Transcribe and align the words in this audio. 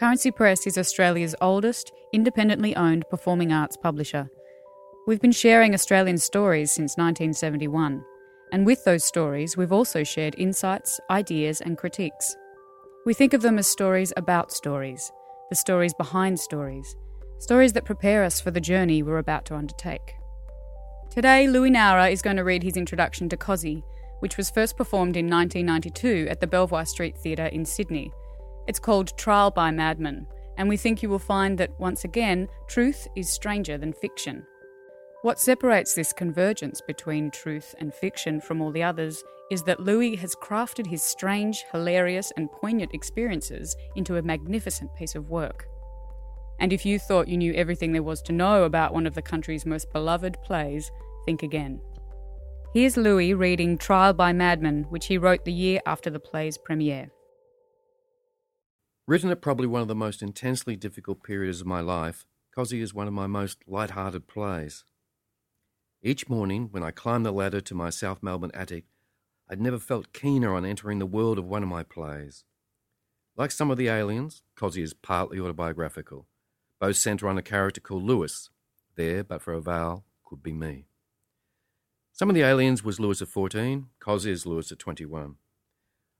Currency 0.00 0.30
Press 0.30 0.66
is 0.66 0.78
Australia's 0.78 1.34
oldest, 1.42 1.92
independently 2.14 2.74
owned 2.74 3.04
performing 3.10 3.52
arts 3.52 3.76
publisher. 3.76 4.30
We've 5.06 5.20
been 5.20 5.30
sharing 5.30 5.74
Australian 5.74 6.16
stories 6.16 6.72
since 6.72 6.96
1971, 6.96 8.02
and 8.50 8.64
with 8.64 8.82
those 8.84 9.04
stories, 9.04 9.58
we've 9.58 9.74
also 9.74 10.02
shared 10.02 10.34
insights, 10.38 11.00
ideas, 11.10 11.60
and 11.60 11.76
critiques. 11.76 12.34
We 13.04 13.12
think 13.12 13.34
of 13.34 13.42
them 13.42 13.58
as 13.58 13.66
stories 13.66 14.10
about 14.16 14.52
stories, 14.52 15.12
the 15.50 15.54
stories 15.54 15.92
behind 15.92 16.40
stories, 16.40 16.96
stories 17.38 17.74
that 17.74 17.84
prepare 17.84 18.24
us 18.24 18.40
for 18.40 18.50
the 18.50 18.58
journey 18.58 19.02
we're 19.02 19.18
about 19.18 19.44
to 19.46 19.54
undertake. 19.54 20.14
Today, 21.10 21.46
Louis 21.46 21.72
Nowra 21.72 22.10
is 22.10 22.22
going 22.22 22.38
to 22.38 22.44
read 22.44 22.62
his 22.62 22.78
introduction 22.78 23.28
to 23.28 23.36
Cosi, 23.36 23.84
which 24.20 24.38
was 24.38 24.48
first 24.48 24.78
performed 24.78 25.18
in 25.18 25.28
1992 25.28 26.26
at 26.30 26.40
the 26.40 26.46
Belvoir 26.46 26.86
Street 26.86 27.18
Theatre 27.18 27.48
in 27.48 27.66
Sydney. 27.66 28.14
It's 28.70 28.78
called 28.78 29.18
Trial 29.18 29.50
by 29.50 29.72
Madmen, 29.72 30.28
and 30.56 30.68
we 30.68 30.76
think 30.76 31.02
you 31.02 31.08
will 31.08 31.18
find 31.18 31.58
that, 31.58 31.80
once 31.80 32.04
again, 32.04 32.46
truth 32.68 33.08
is 33.16 33.28
stranger 33.28 33.76
than 33.76 33.92
fiction. 33.92 34.46
What 35.22 35.40
separates 35.40 35.94
this 35.94 36.12
convergence 36.12 36.80
between 36.86 37.32
truth 37.32 37.74
and 37.80 37.92
fiction 37.92 38.40
from 38.40 38.62
all 38.62 38.70
the 38.70 38.84
others 38.84 39.24
is 39.50 39.64
that 39.64 39.80
Louis 39.80 40.14
has 40.14 40.36
crafted 40.36 40.86
his 40.86 41.02
strange, 41.02 41.64
hilarious, 41.72 42.32
and 42.36 42.48
poignant 42.48 42.94
experiences 42.94 43.74
into 43.96 44.18
a 44.18 44.22
magnificent 44.22 44.94
piece 44.94 45.16
of 45.16 45.30
work. 45.30 45.66
And 46.60 46.72
if 46.72 46.86
you 46.86 47.00
thought 47.00 47.26
you 47.26 47.38
knew 47.38 47.52
everything 47.54 47.90
there 47.90 48.04
was 48.04 48.22
to 48.22 48.32
know 48.32 48.62
about 48.62 48.94
one 48.94 49.08
of 49.08 49.16
the 49.16 49.20
country's 49.20 49.66
most 49.66 49.92
beloved 49.92 50.40
plays, 50.44 50.92
think 51.26 51.42
again. 51.42 51.80
Here's 52.72 52.96
Louis 52.96 53.34
reading 53.34 53.78
Trial 53.78 54.12
by 54.12 54.32
Madmen, 54.32 54.86
which 54.90 55.06
he 55.06 55.18
wrote 55.18 55.44
the 55.44 55.52
year 55.52 55.80
after 55.86 56.08
the 56.08 56.20
play's 56.20 56.56
premiere. 56.56 57.10
Written 59.10 59.30
at 59.30 59.40
probably 59.40 59.66
one 59.66 59.82
of 59.82 59.88
the 59.88 59.96
most 59.96 60.22
intensely 60.22 60.76
difficult 60.76 61.24
periods 61.24 61.60
of 61.60 61.66
my 61.66 61.80
life, 61.80 62.26
Cosi 62.54 62.80
is 62.80 62.94
one 62.94 63.08
of 63.08 63.12
my 63.12 63.26
most 63.26 63.58
light-hearted 63.66 64.28
plays. 64.28 64.84
Each 66.00 66.28
morning, 66.28 66.68
when 66.70 66.84
I 66.84 66.92
climbed 66.92 67.26
the 67.26 67.32
ladder 67.32 67.60
to 67.60 67.74
my 67.74 67.90
South 67.90 68.22
Melbourne 68.22 68.52
attic, 68.54 68.84
I'd 69.50 69.60
never 69.60 69.80
felt 69.80 70.12
keener 70.12 70.54
on 70.54 70.64
entering 70.64 71.00
the 71.00 71.06
world 71.06 71.38
of 71.40 71.44
one 71.44 71.64
of 71.64 71.68
my 71.68 71.82
plays. 71.82 72.44
Like 73.36 73.50
Summer 73.50 73.72
of 73.72 73.78
the 73.78 73.88
Aliens, 73.88 74.42
Cosi 74.54 74.80
is 74.80 74.94
partly 74.94 75.40
autobiographical. 75.40 76.28
Both 76.78 76.94
centre 76.94 77.26
on 77.26 77.36
a 77.36 77.42
character 77.42 77.80
called 77.80 78.04
Lewis. 78.04 78.48
There, 78.94 79.24
but 79.24 79.42
for 79.42 79.54
a 79.54 79.60
vowel, 79.60 80.04
could 80.24 80.40
be 80.40 80.52
me. 80.52 80.86
Summer 82.12 82.30
of 82.30 82.36
the 82.36 82.42
Aliens 82.42 82.84
was 82.84 83.00
Lewis 83.00 83.20
at 83.20 83.26
14, 83.26 83.88
Cosi 83.98 84.30
is 84.30 84.46
Lewis 84.46 84.70
at 84.70 84.78
21. 84.78 85.34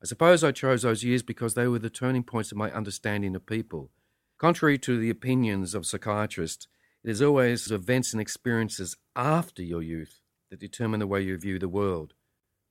I 0.02 0.06
suppose 0.06 0.42
I 0.42 0.52
chose 0.52 0.82
those 0.82 1.04
years 1.04 1.22
because 1.22 1.54
they 1.54 1.66
were 1.66 1.78
the 1.78 1.90
turning 1.90 2.22
points 2.22 2.50
of 2.50 2.58
my 2.58 2.70
understanding 2.70 3.36
of 3.36 3.44
people. 3.44 3.90
Contrary 4.38 4.78
to 4.78 4.98
the 4.98 5.10
opinions 5.10 5.74
of 5.74 5.84
psychiatrists, 5.84 6.66
it 7.04 7.10
is 7.10 7.20
always 7.20 7.70
events 7.70 8.12
and 8.12 8.20
experiences 8.20 8.96
after 9.14 9.62
your 9.62 9.82
youth 9.82 10.20
that 10.50 10.58
determine 10.58 11.00
the 11.00 11.06
way 11.06 11.20
you 11.20 11.36
view 11.36 11.58
the 11.58 11.68
world. 11.68 12.14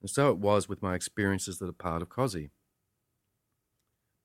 And 0.02 0.10
so 0.10 0.32
it 0.32 0.38
was 0.38 0.68
with 0.68 0.82
my 0.82 0.96
experiences 0.96 1.60
that 1.60 1.70
are 1.70 1.74
part 1.74 2.02
of 2.02 2.10
Cosi. 2.10 2.50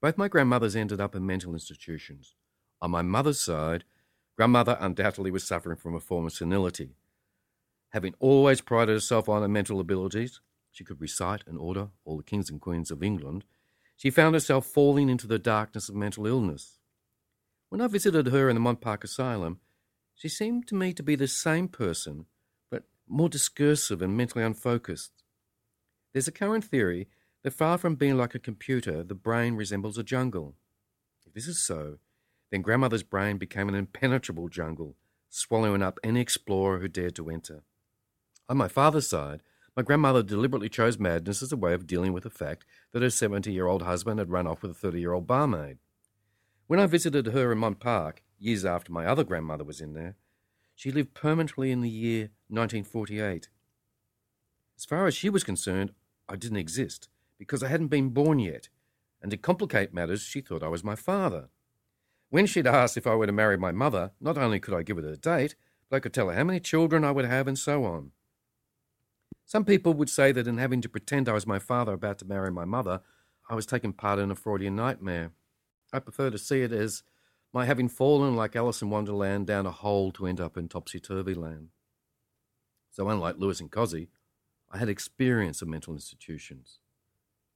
Both 0.00 0.16
my 0.16 0.28
grandmothers 0.28 0.77
ended 0.77 1.00
up 1.00 1.14
in 1.14 1.27
mental 1.27 1.52
institutions. 1.52 2.34
On 2.80 2.91
my 2.91 3.02
mother's 3.02 3.41
side, 3.41 3.84
grandmother 4.36 4.77
undoubtedly 4.80 5.30
was 5.30 5.46
suffering 5.46 5.77
from 5.77 5.94
a 5.94 6.00
form 6.00 6.27
of 6.27 6.33
senility. 6.33 6.96
Having 7.91 8.14
always 8.18 8.61
prided 8.61 8.94
herself 8.94 9.28
on 9.28 9.42
her 9.42 9.48
mental 9.48 9.80
abilities, 9.80 10.41
she 10.75 10.84
could 10.84 11.00
recite 11.00 11.44
and 11.47 11.56
order 11.56 11.89
all 12.05 12.17
the 12.17 12.25
kings 12.25 12.50
and 12.50 12.61
queens 12.61 12.91
of 12.91 13.03
England, 13.03 13.44
she 13.97 14.11
found 14.11 14.34
herself 14.34 14.67
falling 14.67 15.08
into 15.08 15.28
the 15.28 15.39
darkness 15.39 15.89
of 15.89 15.94
mental 15.94 16.27
illness. 16.27 16.80
When 17.69 17.80
I 17.80 17.86
visited 17.86 18.27
her 18.27 18.48
in 18.48 18.56
the 18.56 18.61
Mont 18.61 18.80
Park 18.80 19.05
Asylum, 19.05 19.61
she 20.17 20.28
seemed 20.28 20.67
to 20.67 20.75
me 20.75 20.92
to 20.92 21.02
be 21.02 21.14
the 21.14 21.28
same 21.28 21.69
person, 21.69 22.27
but 22.70 22.83
more 23.08 23.29
discursive 23.29 24.02
and 24.02 24.17
mentally 24.17 24.45
unfocused. 24.45 25.23
There's 26.12 26.29
a 26.29 26.33
current 26.33 26.64
theory 26.64 27.08
that 27.45 27.52
far 27.52 27.79
from 27.79 27.95
being 27.95 28.17
like 28.17 28.35
a 28.35 28.41
computer, 28.41 29.05
the 29.05 29.14
brain 29.14 29.55
resembles 29.55 29.96
a 29.96 30.02
jungle. 30.02 30.56
If 31.24 31.35
this 31.35 31.46
is 31.46 31.61
so, 31.61 31.98
then 32.51 32.62
grandmother's 32.62 33.02
brain 33.05 33.39
became 33.39 33.68
an 33.68 33.74
impenetrable 33.77 34.48
jungle, 34.48 34.96
swallowing 35.30 35.83
up 35.83 36.01
any 36.02 36.20
explorer 36.20 36.80
who 36.80 36.89
dared 36.89 37.14
to 37.17 37.30
enter. 37.30 37.62
On 38.48 38.56
my 38.56 38.68
father's 38.68 39.08
side, 39.08 39.41
my 39.77 39.83
grandmother 39.83 40.23
deliberately 40.23 40.68
chose 40.68 40.98
madness 40.98 41.42
as 41.42 41.52
a 41.52 41.57
way 41.57 41.74
of 41.74 41.86
dealing 41.86 42.12
with 42.12 42.23
the 42.23 42.30
fact 42.30 42.64
that 42.92 43.02
her 43.02 43.11
70 43.11 43.52
year 43.52 43.67
old 43.67 43.83
husband 43.83 44.18
had 44.18 44.30
run 44.30 44.46
off 44.46 44.62
with 44.62 44.70
a 44.70 44.74
30 44.74 45.01
year 45.01 45.12
old 45.12 45.27
barmaid. 45.27 45.79
When 46.67 46.80
I 46.80 46.86
visited 46.86 47.27
her 47.27 47.52
in 47.52 47.58
Mont 47.58 47.80
Park, 47.80 48.23
years 48.39 48.64
after 48.64 48.92
my 48.92 49.05
other 49.05 49.24
grandmother 49.24 49.64
was 49.64 49.80
in 49.80 49.95
there, 49.95 50.17
she 50.74 50.90
lived 50.90 51.14
permanently 51.14 51.70
in 51.70 51.80
the 51.80 51.90
year 51.90 52.30
1948. 52.48 53.48
As 54.77 54.85
far 54.85 55.07
as 55.07 55.14
she 55.14 55.29
was 55.29 55.45
concerned, 55.45 55.92
I 56.29 56.36
didn't 56.36 56.58
exist 56.58 57.08
because 57.39 57.62
I 57.62 57.68
hadn't 57.68 57.89
been 57.89 58.11
born 58.11 58.39
yet, 58.39 58.68
and 59.20 59.30
to 59.30 59.36
complicate 59.36 59.92
matters, 59.92 60.23
she 60.23 60.41
thought 60.41 60.62
I 60.62 60.68
was 60.68 60.85
my 60.85 60.95
father. 60.95 61.48
When 62.30 62.46
she'd 62.46 62.67
asked 62.67 62.96
if 62.96 63.06
I 63.06 63.14
were 63.14 63.27
to 63.27 63.33
marry 63.33 63.56
my 63.56 63.73
mother, 63.73 64.12
not 64.20 64.39
only 64.39 64.58
could 64.58 64.74
I 64.74 64.83
give 64.83 64.96
her 64.96 65.02
the 65.02 65.17
date, 65.17 65.55
but 65.89 65.96
I 65.96 66.01
could 66.01 66.12
tell 66.12 66.29
her 66.29 66.35
how 66.35 66.45
many 66.45 66.61
children 66.61 67.05
I 67.05 67.11
would 67.11 67.24
have 67.24 67.46
and 67.46 67.58
so 67.58 67.85
on. 67.85 68.12
Some 69.44 69.64
people 69.64 69.94
would 69.94 70.10
say 70.10 70.32
that 70.32 70.46
in 70.46 70.58
having 70.58 70.80
to 70.80 70.88
pretend 70.88 71.28
I 71.28 71.32
was 71.32 71.46
my 71.46 71.58
father 71.58 71.92
about 71.92 72.18
to 72.18 72.24
marry 72.24 72.50
my 72.50 72.64
mother, 72.64 73.00
I 73.48 73.55
was 73.55 73.66
taking 73.66 73.92
part 73.92 74.18
in 74.18 74.30
a 74.30 74.34
Freudian 74.34 74.74
nightmare. 74.74 75.32
I 75.92 75.98
prefer 75.98 76.30
to 76.30 76.38
see 76.38 76.62
it 76.62 76.72
as 76.72 77.02
my 77.52 77.66
having 77.66 77.88
fallen 77.88 78.34
like 78.34 78.56
Alice 78.56 78.82
in 78.82 78.90
Wonderland 78.90 79.46
down 79.46 79.66
a 79.66 79.70
hole 79.70 80.10
to 80.12 80.27
end 80.27 80.40
up 80.40 80.56
in 80.56 80.68
topsy 80.68 80.98
turvy 80.98 81.34
land. 81.34 81.68
So, 82.90 83.08
unlike 83.08 83.36
Lewis 83.38 83.60
and 83.60 83.70
Cosi, 83.70 84.08
I 84.72 84.78
had 84.78 84.88
experience 84.88 85.62
of 85.62 85.68
mental 85.68 85.94
institutions. 85.94 86.80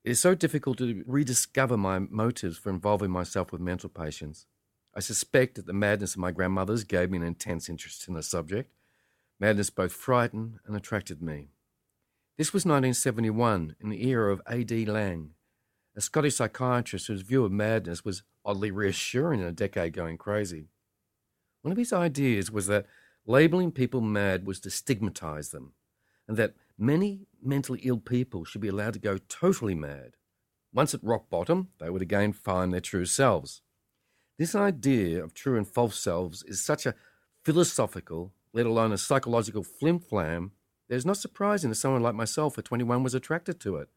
It 0.05 0.13
is 0.13 0.21
so 0.21 0.35
difficult 0.35 0.79
to 0.79 1.03
rediscover 1.07 1.77
my 1.77 1.99
motives 1.99 2.59
for 2.59 2.71
involving 2.71 3.11
myself 3.11 3.51
with 3.51 3.61
mental 3.61 3.89
patients. 3.89 4.47
I 4.95 5.01
suspect 5.01 5.57
that 5.57 5.67
the 5.67 5.73
madness 5.73 6.15
of 6.15 6.21
my 6.21 6.31
grandmothers 6.31 6.85
gave 6.85 7.11
me 7.11 7.19
an 7.19 7.25
intense 7.25 7.69
interest 7.69 8.07
in 8.09 8.15
the 8.15 8.23
subject. 8.23 8.73
Madness 9.41 9.71
both 9.71 9.93
frightened 9.93 10.59
and 10.67 10.77
attracted 10.77 11.23
me. 11.23 11.49
This 12.39 12.53
was 12.53 12.65
1971, 12.65 13.75
in 13.81 13.89
the 13.89 14.07
era 14.07 14.33
of 14.33 14.41
R.D. 14.47 14.87
Laing, 14.87 15.31
a 15.97 16.01
Scottish 16.01 16.37
psychiatrist 16.37 17.09
whose 17.09 17.23
view 17.23 17.45
of 17.45 17.51
madness 17.51 18.05
was 18.05 18.23
oddly 18.45 18.71
reassuring 18.71 19.41
in 19.41 19.47
a 19.49 19.53
decade 19.53 19.93
going 19.93 20.19
crazy. 20.19 20.69
One 21.63 21.73
of 21.73 21.79
his 21.79 21.93
ideas 21.93 22.49
was 22.49 22.69
that 22.69 22.87
labeling 23.27 23.73
people 23.73 24.01
mad 24.01 24.47
was 24.47 24.61
to 24.61 24.71
stigmatize 24.71 25.49
them, 25.49 25.73
and 26.29 26.37
that 26.37 26.55
many 26.79 27.27
mentally 27.43 27.81
ill 27.83 27.99
people 27.99 28.45
should 28.45 28.61
be 28.61 28.69
allowed 28.69 28.93
to 28.93 29.01
go 29.01 29.19
totally 29.29 29.75
mad. 29.75 30.13
Once 30.73 30.95
at 30.95 31.03
rock 31.03 31.29
bottom, 31.29 31.71
they 31.81 31.91
would 31.91 32.03
again 32.03 32.33
find 32.33 32.73
their 32.73 32.81
true 32.81 33.05
selves. 33.05 33.63
This 34.39 34.55
idea 34.55 35.25
of 35.25 35.35
true 35.35 35.57
and 35.57 35.67
false 35.67 35.99
selves 35.99 36.45
is 36.45 36.63
such 36.63 36.87
a 36.87 36.95
philosophical, 37.45 38.33
let 38.53 38.65
alone 38.65 38.93
a 38.93 38.99
psychological 38.99 39.65
flim-flam 39.65 40.53
it's 40.89 41.05
not 41.05 41.17
surprising 41.17 41.71
that 41.71 41.77
someone 41.77 42.03
like 42.03 42.15
myself 42.15 42.59
at 42.59 42.65
21 42.65 43.03
was 43.03 43.15
attracted 43.15 43.61
to 43.61 43.77
it. 43.77 43.89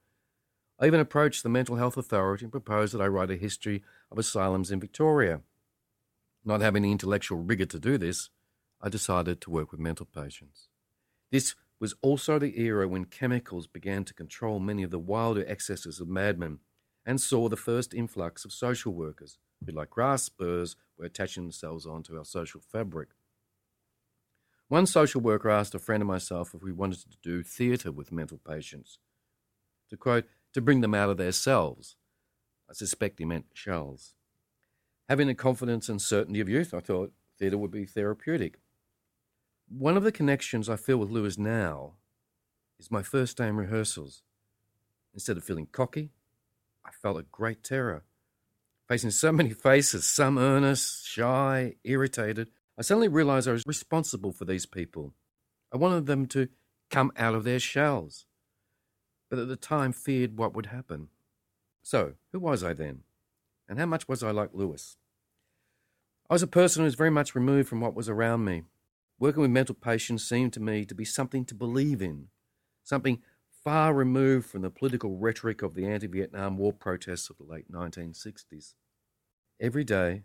I 0.79 0.87
even 0.87 0.99
approached 0.99 1.43
the 1.43 1.49
Mental 1.49 1.75
Health 1.75 1.95
Authority 1.95 2.45
and 2.45 2.51
proposed 2.51 2.93
that 2.93 3.01
I 3.01 3.07
write 3.07 3.31
a 3.31 3.35
history 3.35 3.83
of 4.11 4.17
asylums 4.17 4.71
in 4.71 4.79
Victoria. 4.79 5.41
Not 6.43 6.61
having 6.61 6.83
the 6.83 6.91
intellectual 6.91 7.37
rigour 7.37 7.67
to 7.67 7.79
do 7.79 7.97
this, 7.97 8.29
I 8.81 8.89
decided 8.89 9.41
to 9.41 9.51
work 9.51 9.71
with 9.71 9.79
mental 9.79 10.07
patients. 10.07 10.69
This 11.31 11.55
was 11.79 11.93
also 12.01 12.39
the 12.39 12.59
era 12.59 12.87
when 12.87 13.05
chemicals 13.05 13.67
began 13.67 14.03
to 14.05 14.13
control 14.13 14.59
many 14.59 14.83
of 14.83 14.91
the 14.91 14.99
wilder 14.99 15.45
excesses 15.47 15.99
of 15.99 16.07
madmen 16.07 16.59
and 17.05 17.21
saw 17.21 17.47
the 17.47 17.57
first 17.57 17.93
influx 17.93 18.43
of 18.43 18.51
social 18.51 18.93
workers 18.93 19.37
who, 19.63 19.71
like 19.71 19.89
grass 19.89 20.23
spurs, 20.23 20.75
were 20.97 21.05
attaching 21.05 21.43
themselves 21.43 21.85
onto 21.85 22.17
our 22.17 22.25
social 22.25 22.59
fabric. 22.59 23.09
One 24.71 24.85
social 24.85 25.19
worker 25.19 25.49
asked 25.49 25.75
a 25.75 25.79
friend 25.79 26.01
of 26.01 26.07
myself 26.07 26.55
if 26.55 26.63
we 26.63 26.71
wanted 26.71 26.99
to 27.01 27.17
do 27.21 27.43
theatre 27.43 27.91
with 27.91 28.09
mental 28.09 28.37
patients. 28.37 28.99
To 29.89 29.97
quote, 29.97 30.23
to 30.53 30.61
bring 30.61 30.79
them 30.79 30.95
out 30.95 31.09
of 31.09 31.17
their 31.17 31.33
cells. 31.33 31.97
I 32.69 32.73
suspect 32.73 33.19
he 33.19 33.25
meant 33.25 33.47
shells. 33.53 34.13
Having 35.09 35.27
the 35.27 35.35
confidence 35.35 35.89
and 35.89 36.01
certainty 36.01 36.39
of 36.39 36.47
youth, 36.47 36.73
I 36.73 36.79
thought 36.79 37.11
theatre 37.37 37.57
would 37.57 37.69
be 37.69 37.83
therapeutic. 37.83 38.59
One 39.67 39.97
of 39.97 40.03
the 40.03 40.11
connections 40.13 40.69
I 40.69 40.77
feel 40.77 40.95
with 40.95 41.09
Lewis 41.09 41.37
now 41.37 41.95
is 42.79 42.89
my 42.89 43.03
first 43.03 43.35
day 43.35 43.49
in 43.49 43.57
rehearsals. 43.57 44.23
Instead 45.13 45.35
of 45.35 45.43
feeling 45.43 45.67
cocky, 45.69 46.11
I 46.85 46.91
felt 46.91 47.19
a 47.19 47.23
great 47.23 47.61
terror. 47.61 48.03
Facing 48.87 49.11
so 49.11 49.33
many 49.33 49.49
faces, 49.49 50.05
some 50.05 50.37
earnest, 50.37 51.05
shy, 51.05 51.75
irritated, 51.83 52.51
I 52.81 52.83
suddenly 52.83 53.09
realized 53.09 53.47
I 53.47 53.51
was 53.51 53.67
responsible 53.67 54.31
for 54.31 54.45
these 54.45 54.65
people. 54.65 55.13
I 55.71 55.77
wanted 55.77 56.07
them 56.07 56.25
to 56.29 56.47
come 56.89 57.11
out 57.15 57.35
of 57.35 57.43
their 57.43 57.59
shells, 57.59 58.25
but 59.29 59.37
at 59.37 59.47
the 59.47 59.55
time 59.55 59.93
feared 59.93 60.35
what 60.35 60.55
would 60.55 60.65
happen. 60.65 61.09
So, 61.83 62.13
who 62.31 62.39
was 62.39 62.63
I 62.63 62.73
then? 62.73 63.03
And 63.69 63.77
how 63.77 63.85
much 63.85 64.07
was 64.07 64.23
I 64.23 64.31
like 64.31 64.49
Lewis? 64.53 64.97
I 66.27 66.33
was 66.33 66.41
a 66.41 66.47
person 66.47 66.79
who 66.81 66.85
was 66.85 66.95
very 66.95 67.11
much 67.11 67.35
removed 67.35 67.69
from 67.69 67.81
what 67.81 67.93
was 67.93 68.09
around 68.09 68.45
me. 68.45 68.63
Working 69.19 69.43
with 69.43 69.51
mental 69.51 69.75
patients 69.75 70.27
seemed 70.27 70.51
to 70.53 70.59
me 70.59 70.83
to 70.85 70.95
be 70.95 71.05
something 71.05 71.45
to 71.45 71.53
believe 71.53 72.01
in, 72.01 72.29
something 72.83 73.21
far 73.63 73.93
removed 73.93 74.49
from 74.49 74.63
the 74.63 74.71
political 74.71 75.17
rhetoric 75.17 75.61
of 75.61 75.75
the 75.75 75.85
anti 75.85 76.07
Vietnam 76.07 76.57
War 76.57 76.73
protests 76.73 77.29
of 77.29 77.37
the 77.37 77.43
late 77.43 77.71
1960s. 77.71 78.73
Every 79.59 79.83
day, 79.83 80.23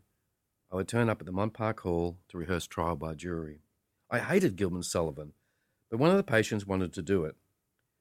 I 0.70 0.76
would 0.76 0.88
turn 0.88 1.08
up 1.08 1.20
at 1.20 1.26
the 1.26 1.32
Mont 1.32 1.54
Park 1.54 1.80
Hall 1.80 2.18
to 2.28 2.38
rehearse 2.38 2.66
trial 2.66 2.96
by 2.96 3.14
jury. 3.14 3.60
I 4.10 4.18
hated 4.18 4.56
Gilman 4.56 4.82
Sullivan, 4.82 5.32
but 5.90 5.98
one 5.98 6.10
of 6.10 6.16
the 6.16 6.22
patients 6.22 6.66
wanted 6.66 6.92
to 6.94 7.02
do 7.02 7.24
it. 7.24 7.36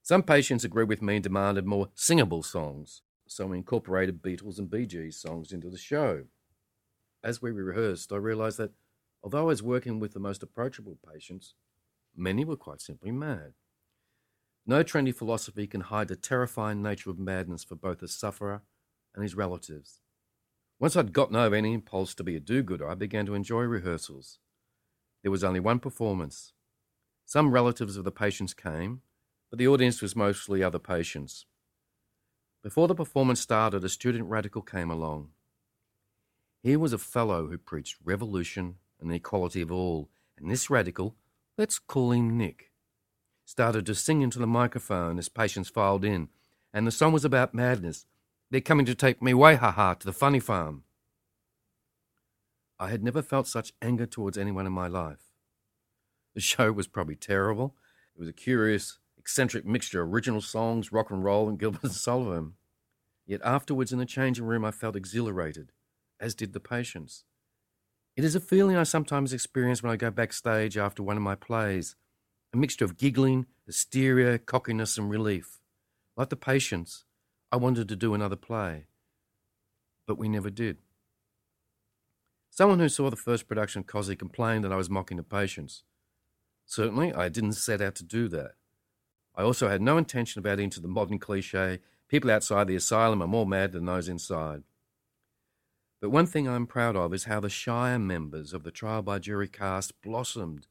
Some 0.02 0.24
patients 0.24 0.64
agreed 0.64 0.90
with 0.90 1.02
me 1.02 1.16
and 1.16 1.24
demanded 1.24 1.66
more 1.66 1.90
singable 1.96 2.44
songs, 2.44 3.02
so 3.28 3.48
we 3.48 3.58
incorporated 3.58 4.22
Beatles 4.22 4.60
and 4.60 4.70
Bee 4.70 4.86
Gees 4.86 5.18
songs 5.18 5.52
into 5.52 5.70
the 5.70 5.78
show. 5.78 6.26
As 7.24 7.42
we 7.42 7.52
rehearsed, 7.52 8.12
I 8.12 8.18
realised 8.18 8.58
that 8.58 8.72
although 9.24 9.40
I 9.40 9.44
was 9.44 9.64
working 9.64 10.00
with 10.00 10.14
the 10.14 10.20
most 10.20 10.44
approachable 10.44 10.98
patients, 11.12 11.56
many 12.16 12.46
were 12.46 12.56
quite 12.56 12.82
simply 12.82 13.12
mad. 13.12 13.54
No 14.68 14.84
trendy 14.84 15.14
philosophy 15.14 15.68
can 15.68 15.82
hide 15.82 16.08
the 16.08 16.16
terrifying 16.16 16.82
nature 16.82 17.10
of 17.12 17.20
madness 17.20 17.64
for 17.64 17.76
both 17.76 18.00
the 18.00 18.08
sufferer 18.08 18.62
and 19.14 19.24
his 19.24 19.36
relatives. 19.36 20.02
Once 20.80 20.96
I'd 20.96 21.14
gotten 21.14 21.36
over 21.36 21.56
any 21.56 21.74
impulse 21.74 22.14
to 22.16 22.24
be 22.24 22.36
a 22.36 22.40
do 22.40 22.62
gooder, 22.62 22.90
I 22.90 22.96
began 22.96 23.26
to 23.28 23.34
enjoy 23.34 23.62
rehearsals. 23.62 24.40
There 25.22 25.32
was 25.32 25.44
only 25.44 25.60
one 25.60 25.80
performance. 25.80 26.54
Some 27.26 27.52
relatives 27.52 27.98
of 27.98 28.04
the 28.04 28.12
patients 28.12 28.54
came, 28.54 29.02
but 29.50 29.58
the 29.58 29.68
audience 29.68 30.02
was 30.02 30.16
mostly 30.16 30.62
other 30.62 30.80
patients. 30.80 31.46
Before 32.62 32.88
the 32.88 32.96
performance 32.96 33.40
started, 33.40 33.84
a 33.84 33.90
student 33.90 34.26
radical 34.26 34.62
came 34.62 34.92
along. 34.92 35.30
Here 36.62 36.80
was 36.80 36.94
a 36.94 36.98
fellow 36.98 37.48
who 37.48 37.58
preached 37.58 37.98
revolution 38.04 38.76
and 39.00 39.10
the 39.10 39.16
equality 39.16 39.62
of 39.62 39.72
all, 39.72 40.10
and 40.38 40.52
this 40.52 40.70
radical, 40.70 41.16
let's 41.58 41.80
call 41.80 42.12
him 42.12 42.38
Nick, 42.38 42.72
started 43.46 43.86
to 43.86 43.96
sing 43.96 44.22
into 44.22 44.40
the 44.40 44.48
microphone 44.48 45.18
as 45.20 45.30
patients 45.30 45.70
filed 45.70 46.04
in, 46.04 46.30
and 46.74 46.86
the 46.86 46.92
song 46.92 47.14
was 47.14 47.24
about 47.24 47.54
madness, 47.54 48.06
they're 48.56 48.62
coming 48.62 48.86
to 48.86 48.96
take 48.96 49.22
me 49.22 49.32
away, 49.32 49.56
ha 49.56 49.70
ha, 49.70 49.96
to 49.96 50.06
the 50.06 50.14
funny 50.14 50.40
farm. 50.40 50.84
I 52.80 52.88
had 52.88 53.04
never 53.04 53.22
felt 53.22 53.48
such 53.48 53.74
anger 53.82 54.06
towards 54.06 54.38
anyone 54.38 54.66
in 54.66 54.72
my 54.72 54.88
life. 54.88 55.34
The 56.36 56.40
show 56.40 56.72
was 56.72 56.88
probably 56.88 57.18
terrible. 57.18 57.76
It 58.16 58.20
was 58.20 58.30
a 58.30 58.34
curious, 58.34 58.98
eccentric 59.18 59.66
mixture 59.66 60.02
of 60.02 60.14
original 60.14 60.40
songs, 60.40 60.94
rock 60.94 61.12
and 61.12 61.22
roll, 61.22 61.50
and 61.50 61.60
Gilbert 61.60 61.84
and 61.84 61.92
Sullivan. 61.92 62.54
Yet 63.28 63.42
afterwards 63.44 63.92
in 63.92 64.00
the 64.00 64.06
changing 64.06 64.46
room, 64.46 64.64
I 64.64 64.72
felt 64.72 64.96
exhilarated, 64.96 65.74
as 66.22 66.34
did 66.34 66.54
the 66.54 66.62
patients. 66.62 67.26
It 68.16 68.24
is 68.24 68.36
a 68.36 68.40
feeling 68.40 68.78
I 68.78 68.84
sometimes 68.84 69.34
experience 69.34 69.84
when 69.84 69.92
I 69.92 69.98
go 69.98 70.12
backstage 70.12 70.78
after 70.78 71.04
one 71.04 71.18
of 71.18 71.24
my 71.24 71.36
plays 71.36 71.98
a 72.54 72.58
mixture 72.58 72.86
of 72.86 72.96
giggling, 72.96 73.48
hysteria, 73.66 74.40
cockiness, 74.40 74.98
and 74.98 75.10
relief. 75.10 75.60
Like 76.16 76.30
the 76.30 76.38
patients, 76.38 77.04
I 77.52 77.58
wanted 77.58 77.88
to 77.90 77.96
do 77.96 78.14
another 78.14 78.36
play, 78.36 78.86
but 80.08 80.18
we 80.18 80.28
never 80.28 80.50
did. 80.50 80.78
Someone 82.50 82.80
who 82.80 82.90
saw 82.90 83.10
the 83.10 83.16
first 83.16 83.48
production 83.48 83.82
of 83.82 83.88
Cosi 83.88 84.16
complained 84.16 84.64
that 84.64 84.72
I 84.72 84.78
was 84.78 84.90
mocking 84.90 85.18
the 85.18 85.24
patients. 85.24 85.84
Certainly, 86.66 87.14
I 87.14 87.30
didn't 87.30 87.54
set 87.54 87.82
out 87.82 87.96
to 87.96 88.04
do 88.04 88.28
that. 88.30 88.54
I 89.36 89.44
also 89.44 89.68
had 89.68 89.82
no 89.82 89.98
intention 89.98 90.40
of 90.40 90.46
adding 90.46 90.70
to 90.72 90.80
the 90.80 90.88
modern 90.88 91.20
cliche 91.20 91.80
people 92.08 92.32
outside 92.32 92.68
the 92.68 92.76
asylum 92.76 93.22
are 93.22 93.28
more 93.28 93.46
mad 93.46 93.72
than 93.72 93.86
those 93.86 94.08
inside. 94.08 94.64
But 96.02 96.12
one 96.12 96.26
thing 96.28 96.48
I'm 96.48 96.68
proud 96.68 96.96
of 96.96 97.14
is 97.14 97.26
how 97.26 97.40
the 97.40 97.50
shire 97.50 98.00
members 98.00 98.54
of 98.54 98.64
the 98.64 98.72
trial 98.72 99.02
by 99.02 99.20
jury 99.20 99.48
cast 99.48 100.00
blossomed, 100.02 100.68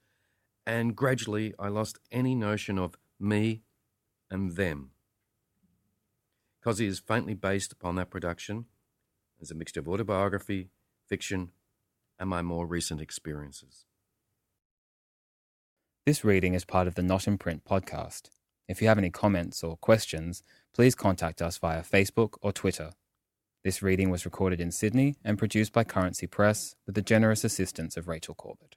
and 0.66 0.94
gradually 0.94 1.54
I 1.58 1.68
lost 1.68 1.98
any 2.12 2.34
notion 2.34 2.78
of 2.78 2.96
me 3.18 3.62
and 4.30 4.52
them. 4.52 4.93
Cosi 6.64 6.86
is 6.86 6.98
faintly 6.98 7.34
based 7.34 7.72
upon 7.72 7.96
that 7.96 8.08
production 8.08 8.64
as 9.38 9.50
a 9.50 9.54
mixture 9.54 9.80
of 9.80 9.88
autobiography, 9.88 10.70
fiction, 11.06 11.50
and 12.18 12.30
my 12.30 12.40
more 12.40 12.66
recent 12.66 13.02
experiences. 13.02 13.84
This 16.06 16.24
reading 16.24 16.54
is 16.54 16.64
part 16.64 16.88
of 16.88 16.94
the 16.94 17.02
Not 17.02 17.26
in 17.28 17.36
Print 17.36 17.66
podcast. 17.66 18.30
If 18.66 18.80
you 18.80 18.88
have 18.88 18.96
any 18.96 19.10
comments 19.10 19.62
or 19.62 19.76
questions, 19.76 20.42
please 20.72 20.94
contact 20.94 21.42
us 21.42 21.58
via 21.58 21.82
Facebook 21.82 22.38
or 22.40 22.50
Twitter. 22.50 22.92
This 23.62 23.82
reading 23.82 24.08
was 24.08 24.24
recorded 24.24 24.58
in 24.58 24.70
Sydney 24.70 25.16
and 25.22 25.36
produced 25.36 25.74
by 25.74 25.84
Currency 25.84 26.26
Press 26.26 26.76
with 26.86 26.94
the 26.94 27.02
generous 27.02 27.44
assistance 27.44 27.98
of 27.98 28.08
Rachel 28.08 28.34
Corbett. 28.34 28.76